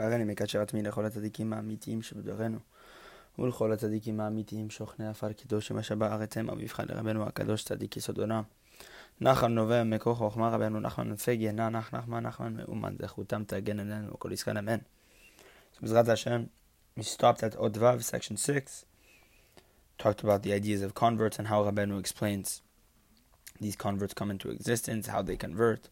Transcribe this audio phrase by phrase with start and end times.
[0.00, 2.58] הריני מקשר עצמי לכל הצדיקים האמיתיים שבדורנו
[3.38, 8.42] ולכל הצדיקים האמיתיים שוכני עפר קידוש מה שבארץ הם המבחן לרבנו הקדוש צדיק יסוד עולם.
[9.20, 14.14] נחמן נובע מקור חוכמה רבנו נחמן נפגי נח נח נחמן נחמן מאומן זכותם תגן עלינו
[14.14, 14.78] וכל ישראל אמן.
[15.74, 16.48] So Bezrat Hashem,
[16.96, 18.86] we stopped at Odvav, section 6,
[19.98, 22.62] talked about the ideas of converts and how Rabbeinu explains
[23.60, 25.90] these converts come into existence, how they convert,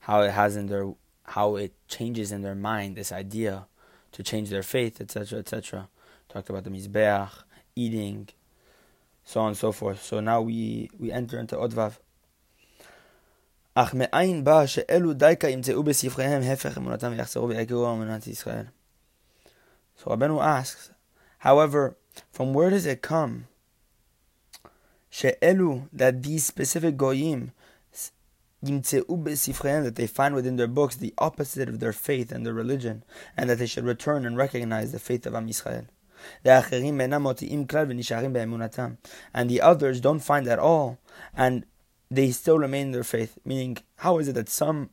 [0.00, 0.86] how it has in their
[1.29, 3.67] how it changes in their mind this idea
[4.11, 5.87] to change their faith, etc., etc.
[6.27, 7.29] Talked about the mizbeach,
[7.75, 8.29] eating,
[9.23, 10.03] so on and so forth.
[10.03, 11.97] So now we we enter into Ot Vav.
[19.95, 20.91] So Rabbeinu asks,
[21.39, 21.95] however,
[22.31, 23.47] from where does it come?
[25.09, 27.51] She'elu, that these specific goyim,
[28.61, 33.03] that they find within their books the opposite of their faith and their religion,
[33.37, 35.87] and that they should return and recognize the faith of Am Yisrael.
[39.33, 40.97] And the others don't find at all,
[41.33, 41.65] and
[42.11, 43.37] they still remain in their faith.
[43.45, 44.89] Meaning, how is it that some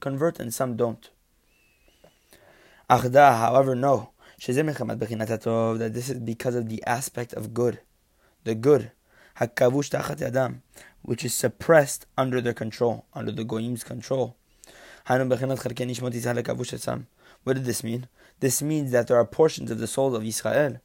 [0.00, 1.10] convert and some don't?
[2.88, 4.10] However, no.
[4.44, 7.80] That this is because of the aspect of good.
[8.44, 8.92] The good
[11.02, 14.36] which is suppressed under their control, under the goyim's control.
[15.04, 15.18] What
[17.54, 18.08] did this mean?
[18.40, 20.80] This means that there are portions of the soul of Israel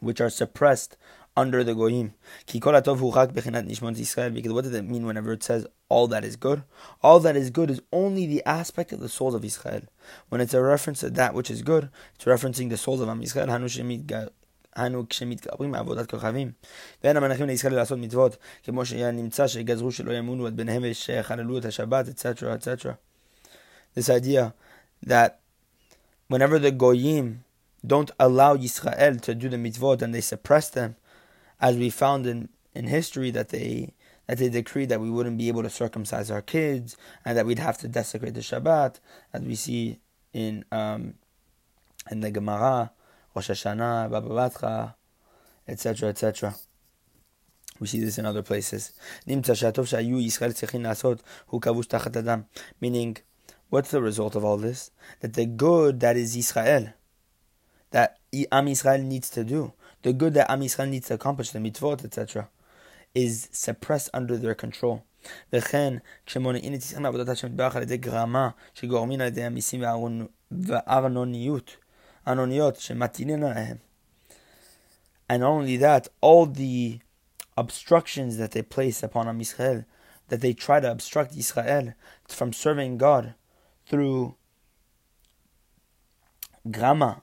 [0.00, 0.96] which are suppressed
[1.36, 2.14] under the goyim.
[2.46, 2.84] Because what
[4.64, 6.62] does it mean whenever it says all that is good?
[7.02, 9.82] All that is good is only the aspect of the souls of Israel.
[10.28, 13.22] When it's a reference to that which is good, it's referencing the souls of Am
[13.22, 13.48] Israel.
[14.77, 16.51] אנו כשמתגברים מעבודת כוכבים.
[17.03, 22.05] ואין המנחים לישראל לעשות מצוות, כמו שנמצא שגזרו שלא ימונו את בניהם ושחללו את השבת,
[22.07, 22.85] etc., etc.
[23.95, 24.53] This idea
[25.05, 25.39] that
[26.27, 27.43] whenever the goyim
[27.85, 30.95] don't allow Yisrael to do the mitzvot and they suppress them,
[31.59, 33.93] as we found in, in history that they
[34.27, 37.59] that they decreed that we wouldn't be able to circumcise our kids and that we'd
[37.59, 38.99] have to desecrate the Shabbat,
[39.33, 39.99] as we see
[40.31, 41.15] in um,
[42.09, 42.91] in the Gemara,
[43.36, 44.94] Rosh Hashanah, Baba Batra,
[45.68, 46.54] etc., etc.
[47.78, 48.94] We see this in other places.
[49.26, 49.44] Meaning,
[53.68, 54.90] what's the result of all this?
[55.20, 56.94] That the good that is Israel,
[57.90, 58.16] that
[58.50, 62.06] Am Israel needs to do, the good that Am Israel needs to accomplish, the mitzvot,
[62.06, 62.48] etc.,
[63.14, 65.02] is suppressed under their control.
[65.52, 65.94] וכן,
[66.26, 69.84] כשמונעים את ישראל מעבודת השם יתברך על ידי גרמה שגורמים על ידי המיסים
[70.50, 71.76] והארנוניות
[72.26, 73.56] shematinin.
[73.56, 73.74] Eh.
[75.28, 77.00] And not only that, all the
[77.56, 79.84] obstructions that they place upon Am Yisrael,
[80.28, 81.94] that they try to obstruct Israel
[82.28, 83.34] from serving God
[83.86, 84.36] through
[86.70, 87.22] grammar,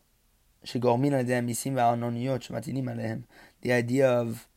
[3.62, 4.47] the idea of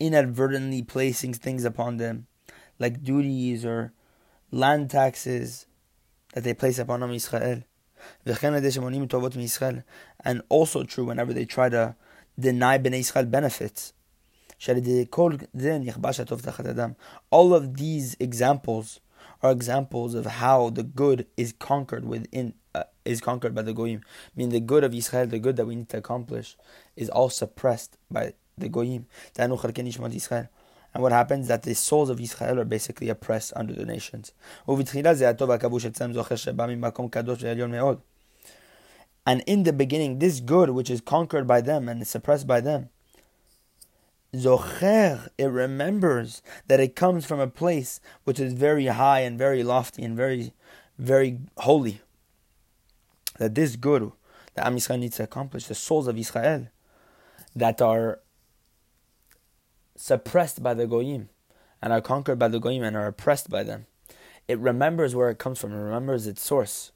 [0.00, 2.26] inadvertently placing things upon them,
[2.78, 3.92] like duties or
[4.50, 5.66] land taxes
[6.34, 7.64] that they place upon Am Yisrael.
[10.24, 11.94] And also true whenever they try to
[12.38, 13.92] deny Bnei Israel benefits.
[17.30, 19.00] All of these examples
[19.42, 24.02] are examples of how the good is conquered within uh, is conquered by the goyim.
[24.04, 26.56] I mean, the good of Israel, the good that we need to accomplish,
[26.94, 29.06] is all suppressed by the goyim.
[30.92, 34.32] And what happens that the souls of Israel are basically oppressed under the nations.
[39.26, 42.60] And in the beginning, this good which is conquered by them and is suppressed by
[42.60, 42.88] them,
[44.34, 49.62] Zocher, it remembers that it comes from a place which is very high and very
[49.62, 50.52] lofty and very,
[50.98, 52.00] very holy.
[53.38, 54.12] That this good
[54.54, 56.68] that Am Yisrael needs to accomplish, the souls of Israel
[57.56, 58.20] that are
[60.00, 61.28] suppressed by the goyim
[61.82, 63.84] and are conquered by the goyim and are oppressed by them.
[64.48, 65.72] It remembers where it comes from.
[65.72, 66.90] It remembers its source.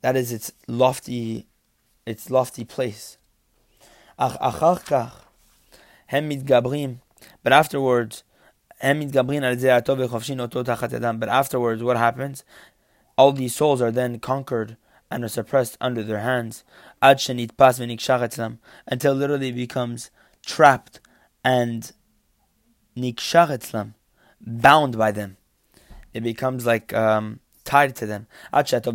[0.00, 1.46] That is its lofty,
[2.04, 3.16] its lofty place.
[7.42, 8.24] But afterwards,
[8.80, 9.68] but
[11.28, 12.44] afterwards, what happens?
[13.16, 14.76] All these souls are then conquered
[15.10, 16.64] and are suppressed under their hands
[17.00, 20.10] until literally becomes
[20.44, 21.00] trapped
[21.44, 21.92] and
[22.96, 23.92] nikshar
[24.40, 25.36] bound by them.
[26.12, 28.26] It becomes like um, tied to them.
[28.52, 28.94] Until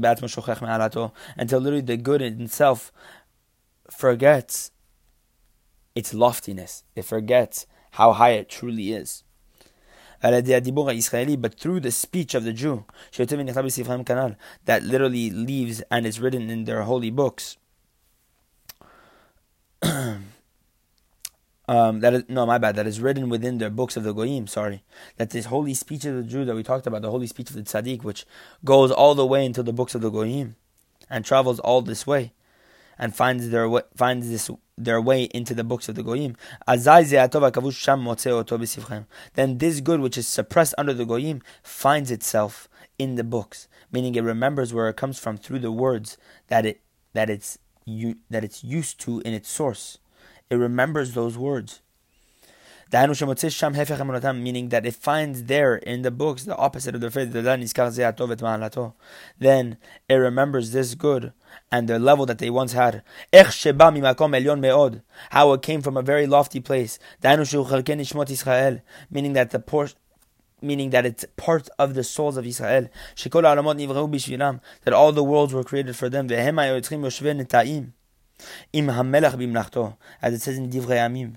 [1.60, 2.92] literally the good in itself
[3.90, 4.72] forgets
[5.96, 6.84] its loftiness.
[6.96, 9.24] It forgets how high it truly is.
[10.22, 12.86] but through the speech of the Jew,
[13.18, 17.58] that literally leaves and is written in their holy books.
[21.70, 22.76] Um, that is no, my bad.
[22.78, 24.48] That is written within their books of the goyim.
[24.48, 24.82] Sorry,
[25.18, 27.56] that this holy speech of the Jew that we talked about, the holy speech of
[27.56, 28.26] the tzaddik, which
[28.66, 30.56] goes all the way into the books of the goyim,
[31.12, 32.34] and travels all this way,
[32.98, 34.50] and finds their way, finds this
[34.80, 36.36] their way into the books of the goyim.
[39.36, 42.68] Then this good which is suppressed under the goyim finds itself
[42.98, 46.18] in the books, meaning it remembers where it comes from through the words
[46.48, 46.82] that it
[47.14, 49.99] that it's that it's used to in its source
[50.50, 51.82] it remembers those words.
[52.92, 57.32] Meaning that it finds there in the books the opposite of the faith.
[59.40, 59.78] Then
[60.10, 61.32] it remembers this good
[61.72, 63.04] and the level that they once had.
[63.32, 63.44] How
[65.54, 66.98] it came from a very lofty place.
[67.22, 67.44] Meaning
[69.34, 69.98] that the portion
[70.62, 72.90] meaning that it's part of the souls of Israel.
[73.16, 76.28] That all the worlds were created for them
[78.74, 81.36] im hamelach bimlachto, as it says in Divrei Amim.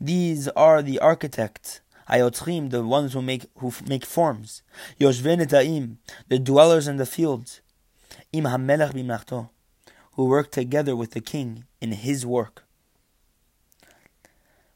[0.00, 4.62] These are the architects, hayotzrim, the ones who make who make forms.
[5.00, 5.96] Yoshven etaim,
[6.28, 7.60] the dwellers in the fields.
[8.32, 9.50] Im hamelach bimlachto,
[10.14, 12.64] who work together with the king in his work.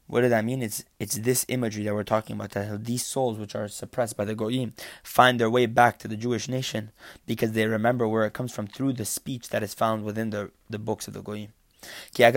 [0.07, 0.61] What does that mean?
[0.61, 4.23] It's it's this imagery that we're talking about that these souls which are suppressed by
[4.23, 4.73] the goyim
[5.03, 6.91] find their way back to the Jewish nation
[7.25, 10.51] because they remember where it comes from through the speech that is found within the,
[10.69, 11.49] the books of the goyim.
[12.14, 12.32] Because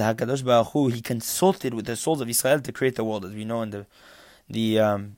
[0.00, 3.32] Hakadosh Baruch Hu, he consulted with the souls of Israel to create the world, as
[3.32, 3.86] we know in the
[4.48, 5.16] the um,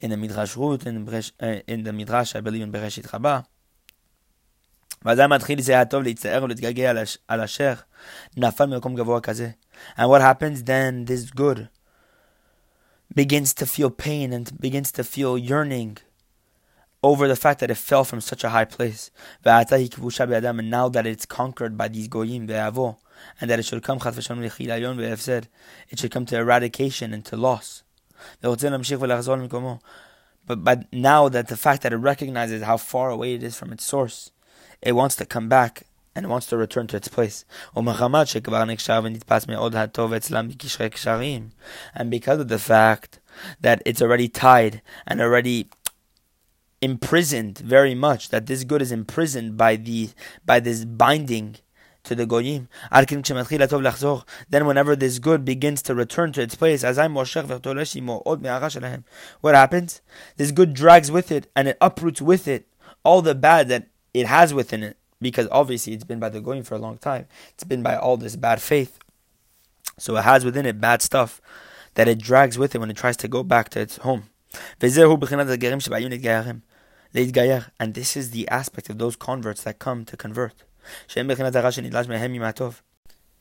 [0.00, 3.42] in the Midrash Ruth, in the, uh, in the Midrash, I believe in Bereshit Rabbah.
[5.04, 6.92] ואדם מתחיל זה הטוב להצטער ולהתגעגע
[7.28, 7.74] על אשר
[8.36, 9.50] נפל ממקום גבוה כזה.
[9.96, 11.68] And what happens then, this good
[13.14, 15.98] begins to feel pain and begins to feel yearning
[17.03, 19.11] over the fact that it fell from such a high place.
[19.43, 22.49] And now that it's conquered by these goyim,
[23.39, 24.13] and that it should come it
[25.99, 27.83] should come to eradication and to loss.
[30.47, 33.71] But, but now that the fact that it recognizes how far away it is from
[33.71, 34.31] its source,
[34.81, 35.83] it wants to come back
[36.15, 37.45] and it wants to return to its place.
[37.75, 37.85] And
[42.11, 43.19] because of the fact
[43.61, 45.69] that it's already tied and already
[46.81, 50.09] imprisoned very much, that this good is imprisoned by the
[50.45, 51.57] by this binding
[52.03, 52.67] to the goyim.
[54.49, 56.97] Then whenever this good begins to return to its place, what
[59.55, 60.01] happens?
[60.37, 62.67] This good drags with it and it uproots with it
[63.03, 64.97] all the bad that it has within it.
[65.21, 67.27] Because obviously it's been by the goyim for a long time.
[67.53, 68.97] It's been by all this bad faith.
[69.99, 71.39] So it has within it bad stuff
[71.93, 74.31] that it drags with it when it tries to go back to its home.
[77.13, 80.53] And this is the aspect of those converts that come to convert.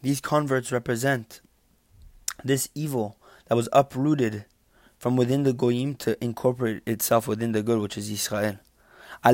[0.03, 1.41] These converts represent
[2.43, 4.45] this evil that was uprooted
[4.99, 8.59] from within the goyim to incorporate itself within the good, which is Israel.
[9.23, 9.31] Through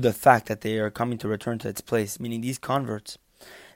[0.00, 3.18] the fact that they are coming to return to its place, meaning these converts,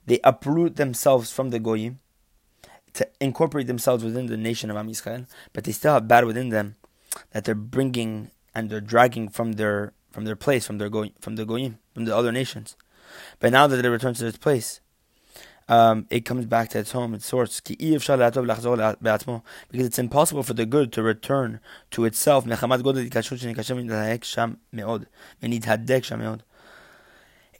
[0.06, 1.98] they uproot themselves from the goyim
[2.92, 6.50] to incorporate themselves within the nation of Am Yisrael, but they still have bad within
[6.50, 6.76] them
[7.32, 11.36] that they're bringing and they're dragging from their from their place, from their going from
[11.36, 12.76] the goyim, from the other nations.
[13.40, 14.80] But now that it returns to its place,
[15.68, 17.60] um, it comes back to its home, its source.
[17.60, 18.06] Because
[19.72, 22.44] it's impossible for the good to return to itself.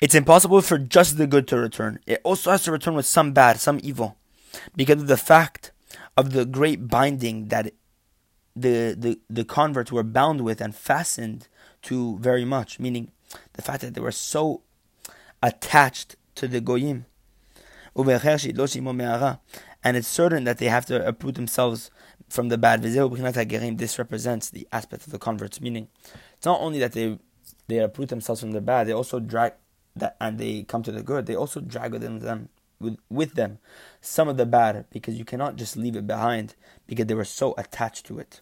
[0.00, 1.98] It's impossible for just the good to return.
[2.06, 4.16] It also has to return with some bad, some evil.
[4.76, 5.72] Because of the fact
[6.16, 7.72] of the great binding that
[8.56, 11.49] the, the, the converts were bound with and fastened
[11.82, 13.11] to very much, meaning
[13.54, 14.62] the fact that they were so
[15.42, 17.06] attached to the goyim.
[17.96, 21.90] And it's certain that they have to uproot themselves
[22.28, 22.82] from the bad.
[22.82, 25.88] This represents the aspect of the converts, meaning
[26.37, 27.18] it's not only that they
[27.66, 29.54] they uproot themselves from the bad, they also drag
[29.96, 31.26] that and they come to the good.
[31.26, 32.49] They also drag within them
[32.80, 33.58] with, with them
[34.00, 36.54] some of the bad because you cannot just leave it behind
[36.87, 38.40] because they were so attached to it.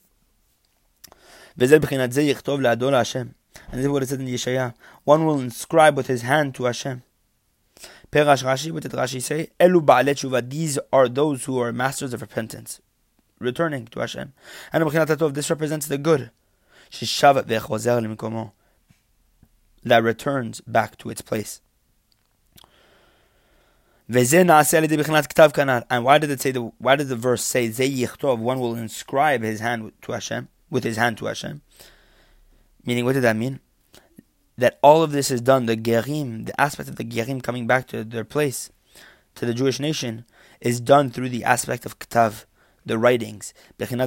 [3.71, 4.75] And this is what it says in Yeshaya.
[5.04, 7.02] One will inscribe with his hand to Hashem.
[8.11, 9.50] Perash Rashi, what did Rashi say?
[9.59, 12.80] Elu ba'alet These are those who are masters of repentance,
[13.38, 14.32] returning to Hashem.
[14.73, 14.90] And
[15.35, 16.30] this represents the good.
[19.85, 21.61] That returns back to its place.
[24.09, 24.16] And
[26.04, 27.68] why did it say the why did the verse say?
[27.68, 31.61] One will inscribe his hand to Hashem with his hand to Hashem.
[32.85, 33.61] Meaning, what did that mean?
[34.57, 35.67] That all of this is done.
[35.67, 38.71] The gerim, the aspect of the gerim coming back to their place,
[39.35, 40.25] to the Jewish nation,
[40.61, 42.47] is done through the aspect of ktav,
[42.87, 43.52] the writings.
[43.79, 43.99] And it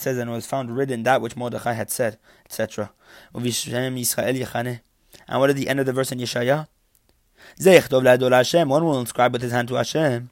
[0.00, 2.90] says, and it was found written that which Mordechai had said, etc.
[3.32, 3.44] And
[5.40, 6.66] what is the end of the verse in Yeshaya?
[8.68, 10.30] One will inscribe with his hand to Hashem,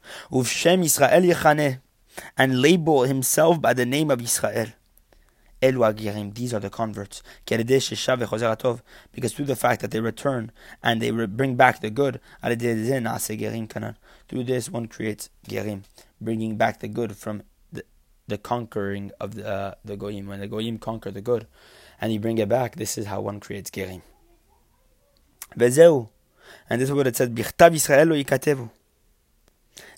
[2.37, 4.67] and label himself by the name of Israel.
[5.59, 7.23] These are the converts.
[7.45, 10.51] Because through the fact that they return
[10.83, 15.83] and they bring back the good, through this one creates gerim,
[16.21, 17.83] bringing back the good from the,
[18.27, 20.27] the conquering of the, uh, the goyim.
[20.27, 21.47] When the goyim conquer the good,
[21.99, 24.03] and you bring it back, this is how one creates gerim.
[26.69, 27.29] And this is what it says,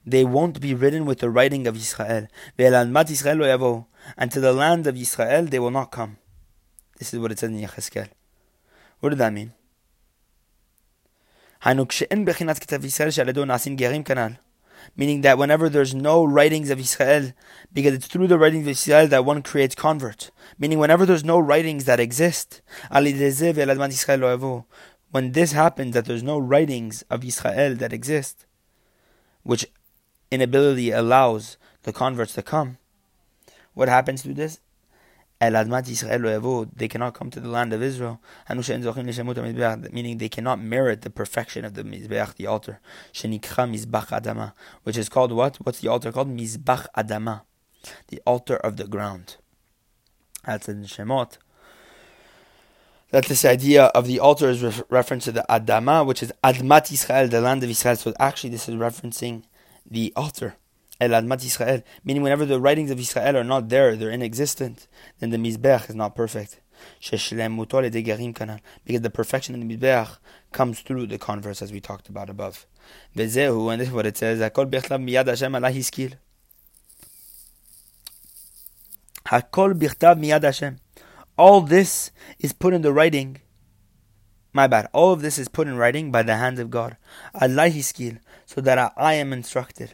[0.05, 2.27] They won't be written with the writing of Israel.
[2.57, 6.17] And to the land of Israel they will not come.
[6.97, 8.09] This is what it says in Yecheskel.
[8.99, 9.53] What does that mean?
[14.95, 17.33] Meaning that whenever there's no writings of Israel,
[17.73, 20.31] because it's through the writings of Israel that one creates convert.
[20.57, 22.61] Meaning whenever there's no writings that exist,
[25.11, 28.45] when this happens, that there's no writings of Israel that exist,
[29.43, 29.65] which
[30.31, 32.77] inability allows the converts to come,
[33.73, 34.59] what happens to this?
[35.41, 35.49] They
[36.89, 38.19] cannot come to the land of Israel,
[38.49, 42.81] meaning they cannot merit the perfection of the Mizbeach, the altar,
[44.83, 45.55] which is called what?
[45.57, 46.27] What's the altar called?
[46.27, 47.43] Mizbach Adama,
[48.09, 49.37] the altar of the ground.
[50.45, 51.37] That's in Shemot
[53.11, 56.91] that this idea of the altar is re- reference to the Adama, which is Admat
[56.91, 57.95] Israel, the land of Israel.
[57.95, 59.43] So actually, this is referencing
[59.89, 60.55] the altar,
[61.01, 64.87] El Admat Israel, meaning whenever the writings of Israel are not there, they're inexistent,
[65.19, 66.59] then the Mizbeach is not perfect.
[66.99, 67.25] Because
[69.01, 70.17] the perfection of the Mizbeach
[70.51, 72.65] comes through the converse, as we talked about above.
[73.15, 74.41] And this is what it says.
[81.37, 83.41] All this is put in the writing.
[84.51, 84.87] My bad.
[84.93, 86.97] All of this is put in writing by the hand of God.
[87.35, 89.93] alai hiskil, so that I am instructed.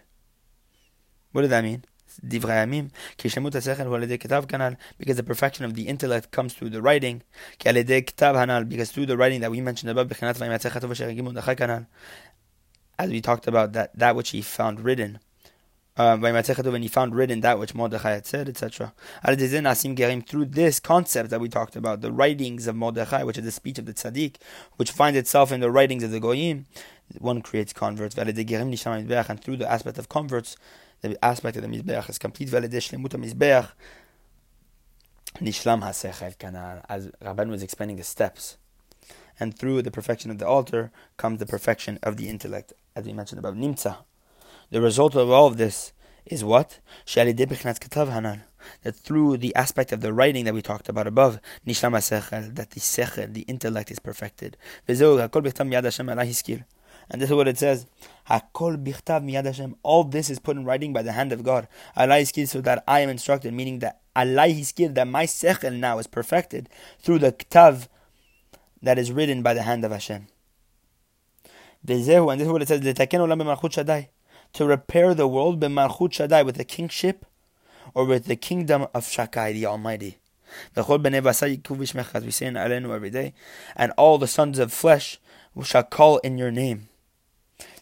[1.34, 1.84] What does that mean?
[2.18, 3.36] Because
[5.18, 7.24] the perfection of the intellect comes through the writing.
[7.62, 10.10] Because through the writing that we mentioned above,
[12.98, 15.20] as we talked about, that, that which he found written
[15.98, 18.94] uh, when he found written that which Mordechai had said, etc.
[19.24, 23.80] Through this concept that we talked about, the writings of Mordechai, which is the speech
[23.80, 24.36] of the tzaddik,
[24.76, 26.66] which finds itself in the writings of the goyim,
[27.20, 28.18] one creates converts.
[28.18, 30.58] And through the aspect of converts,
[31.02, 32.54] the aspect of the mizbeach is complete.
[32.54, 32.64] As
[37.22, 38.58] Rabban was explaining the steps.
[39.40, 43.14] And through the perfection of the altar comes the perfection of the intellect, as we
[43.14, 43.56] mentioned above.
[43.56, 43.98] Nimtza.
[44.72, 45.94] The result of all of this
[46.26, 46.80] is what?
[47.16, 53.34] That through the aspect of the writing that we talked about above, that the sechel,
[53.34, 54.58] the intellect is perfected.
[57.10, 57.86] And this is what it says.
[59.84, 61.68] All this is put in writing by the hand of God.
[61.96, 66.68] alai so that I am instructed, meaning that alai that my sechel now is perfected
[67.00, 67.88] through the ktav
[68.82, 70.28] that is written by the hand of Hashem.
[71.88, 72.82] And this is what it says
[74.56, 77.26] to repair the world b'malchut Shaddai with the kingship
[77.94, 80.18] or with the kingdom of Shakai, the Almighty.
[80.76, 80.88] We say
[82.46, 83.34] in Alenu every day,
[83.76, 85.20] and all the sons of flesh
[85.64, 86.88] shall call in your name.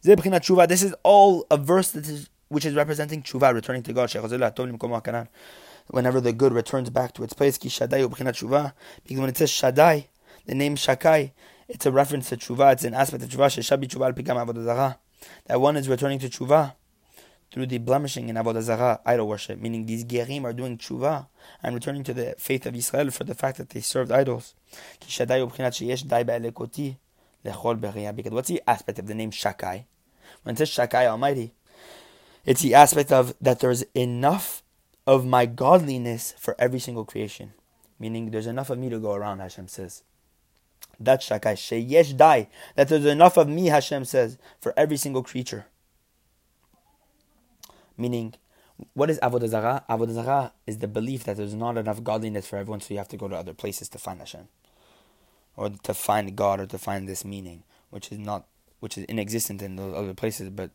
[0.01, 5.27] This is all a verse that is, which is representing tshuva, returning to God.
[5.87, 10.07] Whenever the good returns back to its place, because when it says Shaddai,
[10.47, 11.33] the name Shakai,
[11.67, 12.73] it's a reference to tshuva.
[12.73, 14.95] It's an aspect of tshuva
[15.45, 16.73] that one is returning to tshuva
[17.51, 21.27] through the blemishing in avodah zarah, idol worship, meaning these gerim are doing tshuva
[21.61, 24.55] and returning to the faith of Israel for the fact that they served idols.
[24.99, 25.27] Because
[28.31, 29.85] what's the aspect of the name Shakai?
[30.43, 31.53] When it says Shakai Almighty,
[32.45, 34.63] it's the aspect of that there's enough
[35.05, 37.53] of my godliness for every single creation.
[37.99, 40.03] Meaning there's enough of me to go around, Hashem says.
[40.99, 41.53] That's Shakai.
[41.55, 42.47] Sheyesh dai.
[42.75, 45.65] That there's enough of me, Hashem says, for every single creature.
[47.97, 48.35] Meaning,
[48.93, 49.83] what is Avodah Zarah?
[49.89, 53.07] Avodah Zarah is the belief that there's not enough godliness for everyone, so you have
[53.09, 54.47] to go to other places to find Hashem.
[55.55, 58.45] Or to find God or to find this meaning, which is not
[58.79, 60.69] which is inexistent in those other places, but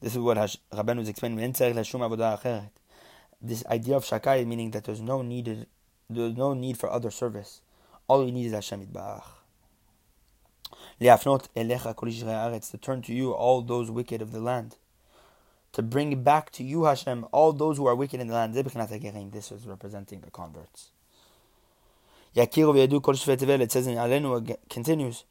[0.00, 1.52] this is what Hash- was explaining.
[3.42, 5.66] This idea of shakai meaning that there's no needed,
[6.08, 7.60] there's no need for other service.
[8.06, 9.24] All we need is Hashem Yitbarach.
[11.00, 14.76] To turn to you all those wicked of the land.
[15.72, 18.54] To bring back to you, Hashem, all those who are wicked in the land.
[18.54, 20.90] This is representing the converts.
[22.36, 25.24] It says in Alenu, continues,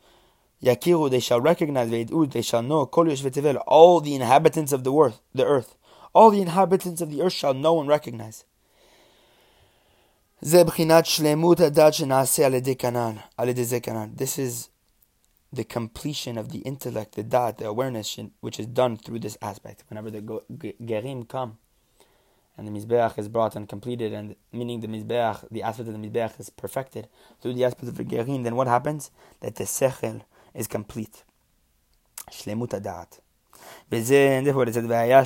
[0.62, 4.94] Yakiru, they shall recognize, Ve'idud, they shall know, Kol Tevel, all the inhabitants of the
[4.94, 5.76] earth, the earth.
[6.14, 8.46] All the inhabitants of the earth shall know and recognize.
[10.43, 10.55] This
[14.39, 14.69] is
[15.53, 19.85] the completion of the intellect, the da'at, the awareness, which is done through this aspect.
[19.89, 21.59] Whenever the gerim come,
[22.57, 26.09] and the mizbeach is brought and completed, and meaning the mizbeach, the aspect of the
[26.09, 27.09] mizbeach is perfected
[27.41, 29.11] through the aspect of the gerim, then what happens?
[29.41, 30.23] That the sechel
[30.55, 31.25] is complete.
[32.31, 33.21] Shlemut הדעת.
[33.93, 35.25] וזה, therefore it said, והיה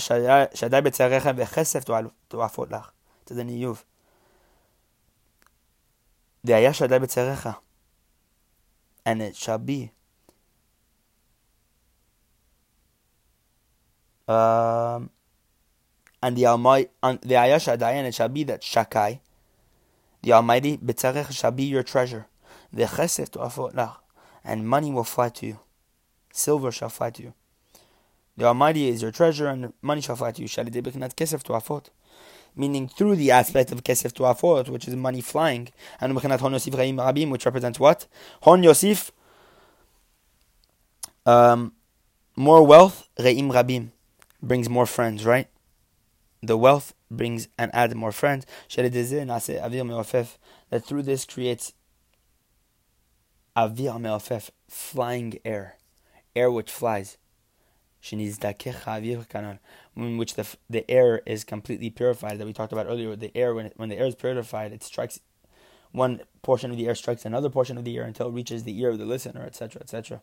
[0.55, 1.85] שדי בצעריך וכסף
[2.29, 2.91] תועפות לך.
[3.27, 3.73] זה ניוב.
[3.73, 3.93] והיה שדי בצעריך.
[9.06, 9.92] And it shall be.
[14.28, 15.10] Um,
[16.22, 19.20] and the Almighty, and the Ayasha and it shall be that Shakai,
[20.22, 22.28] the Almighty, B'tzarech shall be your treasure.
[22.74, 23.92] The Chesef to
[24.44, 25.60] and money will fly to you.
[26.32, 27.34] Silver shall fly to you.
[28.36, 30.48] The Almighty is your treasure, and money shall fly to you.
[30.48, 31.90] kesef to afot.
[32.58, 35.70] Meaning through the aspect of kesef to afot, which is money flying,
[36.02, 38.08] and hon yosif rabim, which represents what?
[38.42, 39.12] Hon yosif,
[41.26, 41.74] um,
[42.36, 43.92] more wealth, re'im rabim,
[44.42, 45.48] brings more friends, right?
[46.42, 48.46] The wealth brings and adds more friends.
[48.76, 51.74] That through this creates
[53.58, 55.78] Avir me'ofef, flying air,
[56.36, 57.18] air which flies.
[59.98, 63.16] In which the the air is completely purified that we talked about earlier.
[63.16, 65.20] The air when it, when the air is purified, it strikes
[65.92, 68.80] one portion of the air strikes another portion of the air until it reaches the
[68.80, 70.22] ear of the listener, etc., etc.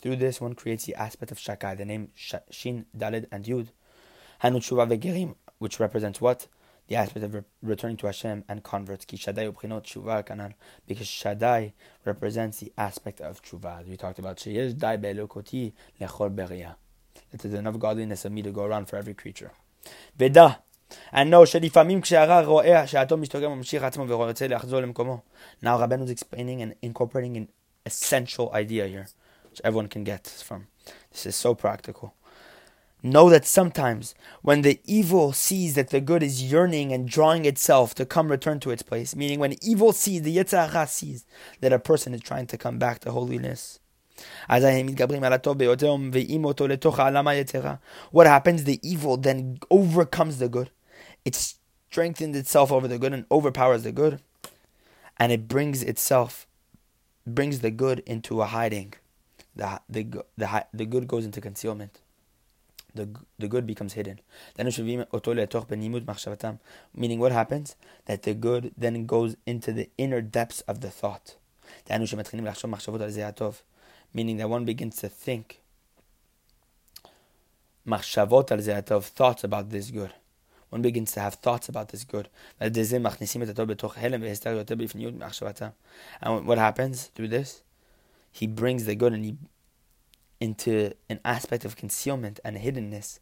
[0.00, 3.68] Through this, one creates the aspect of Shakai, the name Shin, Dalid, and Yud.
[5.58, 6.48] which represents what?
[6.87, 9.05] the aspect of re- returning to Hashem and converts.
[9.05, 10.53] Ki Shaddai ubchinot tshuva kanal.
[10.87, 11.73] Because Shaddai
[12.05, 13.81] represents the aspect of tshuva.
[13.81, 16.75] As we talked about, sheyesh dai be'elokoti lechol beria.
[17.31, 19.51] That there's enough godliness of me to go around for every creature.
[20.17, 20.59] Veda.
[21.13, 25.21] And no, שלפעמים כשהרע רואה שהאטום משתוקם וממשיך עצמו ורוצה לחזור למקומו.
[25.63, 27.47] Now Rabbeinu is explaining and incorporating an
[27.85, 29.07] essential idea here,
[29.49, 30.67] which everyone can get from.
[31.11, 32.13] This is so practical.
[33.06, 37.94] Know that sometimes when the evil sees that the good is yearning and drawing itself
[37.94, 41.24] to come return to its place, meaning when evil sees, the Yetzer Hara sees
[41.60, 43.78] that a person is trying to come back to holiness.
[44.48, 44.66] What
[48.26, 48.64] happens?
[48.64, 50.70] The evil then overcomes the good.
[51.24, 51.56] It
[51.88, 54.20] strengthens itself over the good and overpowers the good.
[55.16, 56.48] And it brings itself,
[57.24, 58.94] brings the good into a hiding.
[59.54, 62.00] The, the, the, the good goes into concealment
[62.96, 64.20] the, the good becomes hidden.
[66.94, 67.76] Meaning, what happens?
[68.06, 71.36] That the good then goes into the inner depths of the thought.
[74.12, 75.60] Meaning that one begins to think
[79.04, 80.12] thoughts about this good.
[80.70, 82.28] One begins to have thoughts about this good.
[82.60, 82.72] And
[86.46, 87.62] what happens through this?
[88.32, 89.36] He brings the good and he
[90.40, 93.20] into an aspect of concealment and hiddenness.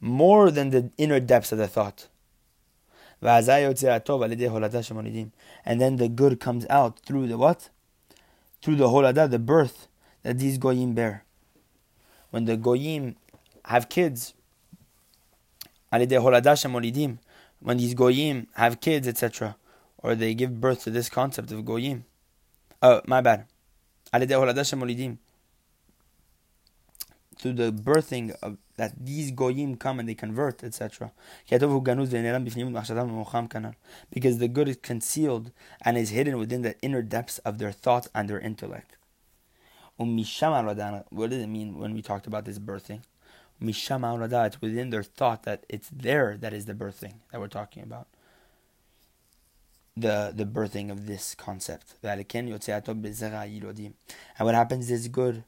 [0.00, 2.08] More than the inner depths of the thought.
[3.20, 3.46] And
[5.80, 7.70] then the good comes out through the what?
[8.62, 9.88] Through the holada, the birth
[10.22, 11.24] that these goyim bear.
[12.30, 13.16] When the goyim
[13.64, 14.34] have kids,
[15.90, 16.06] when
[17.76, 19.56] these goyim have kids, etc.,
[20.00, 22.04] or they give birth to this concept of goyim.
[22.82, 23.46] Oh, my bad
[27.38, 31.12] through the birthing of that these goyim come and they convert, etc.
[34.10, 35.50] Because the good is concealed
[35.82, 38.96] and is hidden within the inner depths of their thoughts and their intellect.
[39.96, 40.16] What
[41.30, 43.02] does it mean when we talked about this birthing?
[43.60, 48.06] It's within their thought that it's there that is the birthing that we're talking about
[50.00, 51.94] the the birthing of this concept.
[52.02, 52.50] And
[54.40, 55.44] what happens is good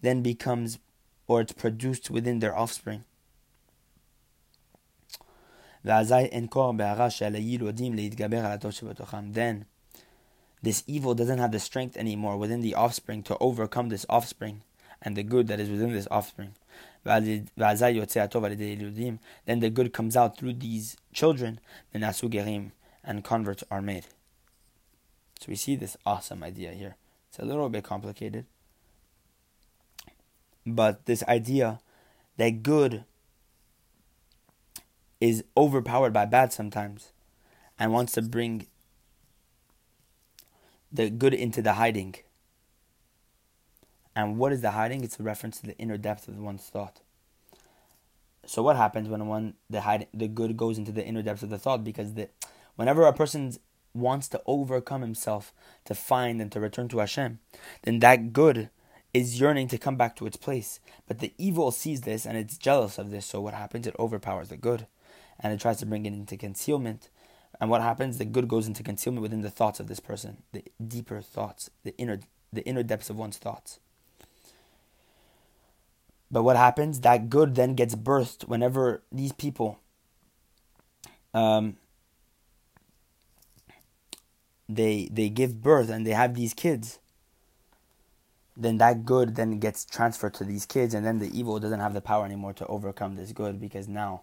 [0.00, 0.78] then becomes
[1.26, 3.04] or it's produced within their offspring.
[5.84, 6.04] Then
[10.62, 14.62] this evil doesn't have the strength anymore within the offspring to overcome this offspring
[15.00, 16.54] and the good that is within this offspring.
[17.04, 17.48] Then
[19.58, 21.58] the good comes out through these children,
[23.04, 24.06] and converts are made.
[25.40, 26.96] So we see this awesome idea here.
[27.28, 28.46] It's a little bit complicated.
[30.64, 31.80] But this idea
[32.36, 33.04] that good
[35.20, 37.12] is overpowered by bad sometimes
[37.78, 38.66] and wants to bring
[40.92, 42.14] the good into the hiding.
[44.14, 45.02] And what is the hiding?
[45.02, 47.00] It's a reference to the inner depth of one's thought.
[48.44, 51.50] So what happens when one the hide the good goes into the inner depths of
[51.50, 51.84] the thought?
[51.84, 52.28] Because the
[52.76, 53.52] whenever a person
[53.94, 55.52] wants to overcome himself
[55.84, 57.38] to find and to return to Hashem,
[57.82, 58.70] then that good
[59.12, 60.80] is yearning to come back to its place.
[61.06, 63.26] But the evil sees this and it's jealous of this.
[63.26, 63.86] So what happens?
[63.86, 64.86] It overpowers the good,
[65.38, 67.10] and it tries to bring it into concealment
[67.60, 68.18] and what happens?
[68.18, 71.96] The good goes into concealment within the thoughts of this person, the deeper thoughts, the
[71.96, 72.18] inner
[72.52, 73.78] the inner depths of one's thoughts.
[76.30, 77.00] But what happens?
[77.00, 79.78] That good then gets birthed whenever these people
[81.32, 81.76] um,
[84.68, 86.98] they they give birth and they have these kids
[88.56, 91.94] then that good then gets transferred to these kids and then the evil doesn't have
[91.94, 94.22] the power anymore to overcome this good because now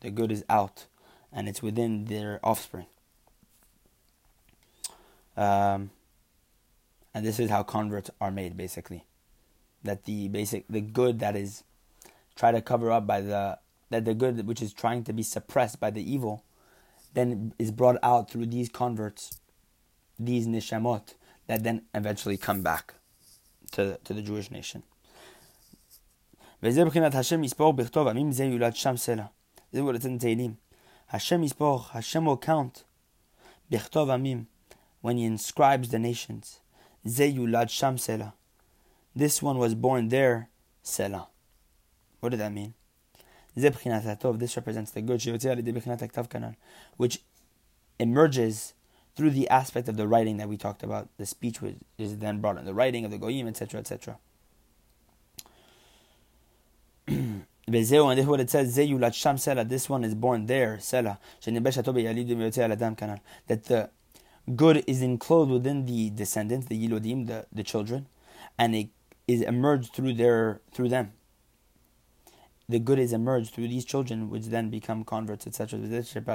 [0.00, 0.86] the good is out
[1.32, 2.86] and it's within their offspring.
[5.36, 5.90] Um,
[7.14, 9.04] and this is how converts are made, basically.
[9.82, 11.64] That the basic, the good that is
[12.36, 15.80] try to cover up by the that the good which is trying to be suppressed
[15.80, 16.44] by the evil,
[17.14, 19.39] then is brought out through these converts,
[20.20, 21.14] these nishamot,
[21.46, 22.94] that then eventually come back
[23.72, 24.82] to to the Jewish nation.
[26.60, 26.96] This is what
[29.96, 30.56] it's in Tehillim.
[31.06, 32.84] Hashem Yisboch, Hashem will count.
[33.72, 34.46] Bichtov Amim,
[35.00, 36.60] when he inscribes the nations.
[37.08, 37.96] Ze yulad sham.
[39.16, 40.50] This one was born there,
[40.82, 41.28] Selah.
[42.20, 42.74] What did that mean?
[43.56, 45.22] This represents the good,
[46.96, 47.22] which
[47.98, 48.74] emerges
[49.16, 51.58] through the aspect of the writing that we talked about, the speech
[51.98, 54.18] is then brought in the writing of the goyim, etc., etc.
[57.70, 60.78] Bezeu, and this is what it says, Zeyu sham sela, this one is born there,
[60.78, 61.18] sela,
[63.46, 63.90] that the
[64.56, 68.06] good is enclosed within the descendants, the yilodim, the, the children,
[68.58, 68.88] and it
[69.28, 71.12] is emerged through their through them.
[72.70, 75.80] The good is emerged through these children, which then become converts, etc.
[75.80, 76.26] And this is what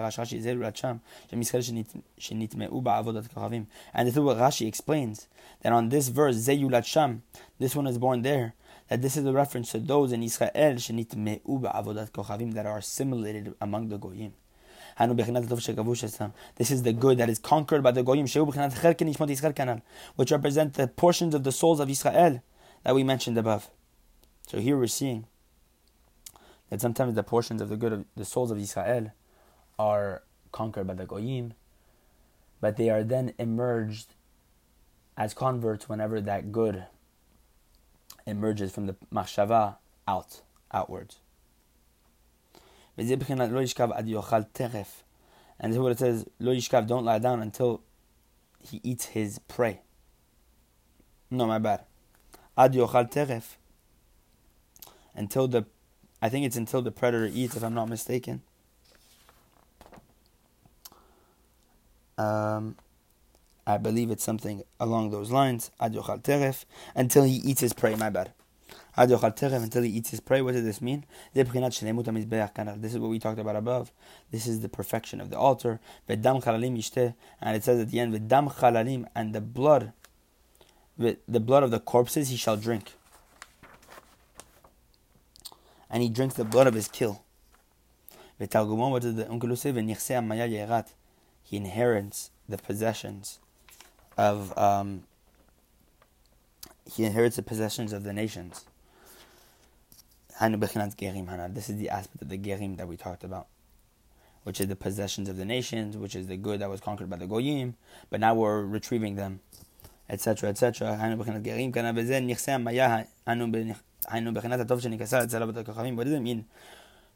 [4.37, 5.29] Rashi explains,
[5.61, 7.23] that on this verse, Zeyulat Sham,
[7.57, 8.53] this one is born there,
[8.89, 10.91] that this is a reference to those in Israel that
[12.65, 14.33] are assimilated among the goyim.
[14.97, 18.27] This is the good that is conquered by the goyim,
[20.15, 22.41] which represent the portions of the souls of Israel
[22.83, 23.69] that we mentioned above.
[24.47, 25.27] So here we're seeing
[26.69, 29.11] that sometimes the portions of the good of the souls of Israel
[29.77, 31.53] are conquered by the goyim,
[32.61, 34.15] but they are then emerged
[35.17, 36.85] as converts whenever that good
[38.25, 41.19] emerges from the machshava out, outwards.
[42.97, 43.17] And this
[45.75, 47.81] is what it says, lo yishkav, don't lie down until
[48.59, 49.81] he eats his prey.
[51.29, 51.83] No, my bad.
[52.57, 53.57] Ad yochal teref.
[55.13, 55.65] Until the,
[56.25, 58.41] I think it's until the predator eats, if I'm not mistaken.
[62.17, 62.77] Um,
[63.67, 65.69] I believe it's something along those lines.
[65.79, 67.93] Until he eats his prey.
[67.93, 68.33] My bad.
[68.97, 70.41] Until he eats his prey.
[70.41, 71.05] What does this mean?
[71.35, 71.53] This is
[72.97, 73.91] what we talked about above.
[74.31, 75.79] This is the perfection of the altar.
[76.09, 76.25] And
[77.55, 79.93] it says at the end, and the blood,
[80.97, 82.93] the blood of the corpses he shall drink.
[85.95, 87.23] And he drinks the blood of his kill.
[88.37, 88.49] What
[89.01, 89.71] does the uncle say?
[91.41, 93.39] He inherits the possessions
[94.17, 95.03] of um,
[96.93, 98.65] he inherits the possessions of the nations.
[100.41, 103.47] This is the aspect of the gerim that we talked about,
[104.43, 107.15] which is the possessions of the nations, which is the good that was conquered by
[107.15, 107.75] the goyim,
[108.09, 109.39] but now we're retrieving them,
[110.09, 110.97] etc., etc.
[114.11, 116.45] What does it mean?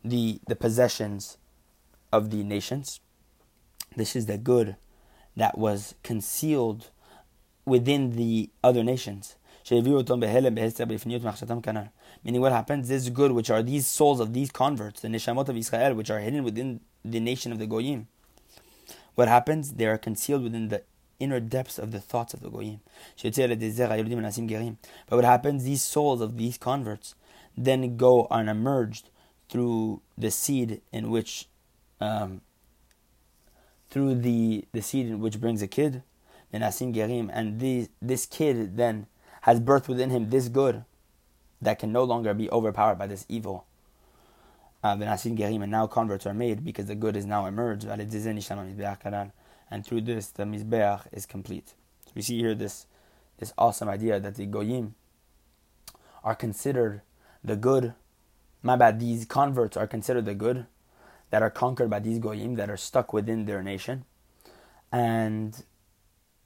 [0.03, 1.37] The the possessions
[2.11, 2.99] of the nations.
[3.95, 4.75] This is the good
[5.35, 6.89] that was concealed
[7.65, 9.35] within the other nations.
[12.23, 12.87] Meaning, what happens?
[12.87, 16.19] This good, which are these souls of these converts, the neshamot of Israel, which are
[16.19, 18.07] hidden within the nation of the goyim.
[19.15, 19.73] What happens?
[19.73, 20.83] They are concealed within the
[21.19, 22.79] inner depths of the thoughts of the goyim.
[25.07, 25.63] But what happens?
[25.63, 27.15] These souls of these converts
[27.57, 29.09] then go and emerged
[29.49, 31.47] through the seed in which,
[31.99, 32.41] um,
[33.89, 36.03] through the the seed in which brings a kid,
[36.53, 39.07] Menasim Gerim, and these, this kid then
[39.41, 40.85] has birthed within him this good
[41.61, 43.65] that can no longer be overpowered by this evil.
[44.81, 47.85] Uh, and now converts are made because the good is now emerged.
[49.71, 51.69] And through this, the Mizbeach is complete.
[52.05, 52.87] So we see here this,
[53.37, 54.95] this awesome idea that the Goyim
[56.23, 57.01] are considered
[57.43, 57.93] the good.
[58.61, 60.65] My bad, these converts are considered the good
[61.29, 64.05] that are conquered by these Goyim that are stuck within their nation.
[64.91, 65.63] And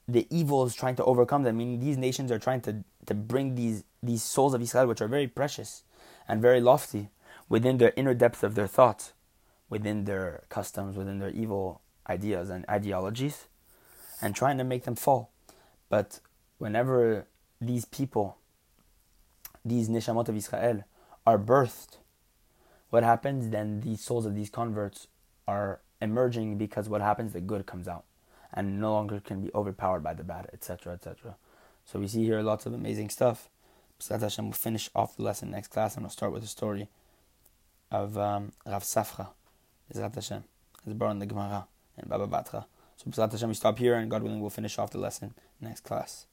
[0.06, 1.56] the evil is trying to overcome them.
[1.56, 5.00] I mean, these nations are trying to, to bring these, these souls of Israel, which
[5.00, 5.82] are very precious
[6.28, 7.08] and very lofty,
[7.48, 9.12] within their inner depths of their thoughts,
[9.68, 13.46] within their customs, within their evil ideas and ideologies,
[14.20, 15.30] and trying to make them fall.
[15.88, 16.20] But
[16.58, 17.26] whenever
[17.60, 18.38] these people,
[19.64, 20.84] these Neshamot of Israel,
[21.26, 21.98] are birthed,
[22.90, 23.80] what happens then?
[23.80, 25.08] The souls of these converts
[25.48, 27.32] are emerging because what happens?
[27.32, 28.04] The good comes out
[28.52, 31.34] and no longer can be overpowered by the bad, etc., etc.
[31.84, 33.48] So we see here lots of amazing stuff.
[34.08, 36.88] Hashem will finish off the lesson next class, and we'll start with a story
[37.90, 39.28] of um, Rav Safra.
[39.92, 40.44] B'ezrat Hashem,
[40.86, 42.66] is born in the Gemara in Baba Batra.
[42.96, 45.80] So B'ezrat Hashem, we stop here, and God willing, we'll finish off the lesson next
[45.80, 46.26] class.